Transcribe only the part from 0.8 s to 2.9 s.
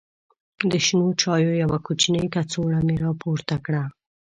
شنو چایو یوه کوچنۍ کڅوړه